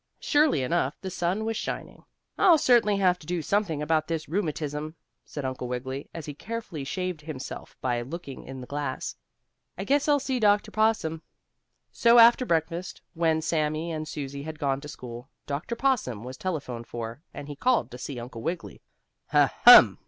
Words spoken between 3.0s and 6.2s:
to do something about this rheumatism," said Uncle Wiggily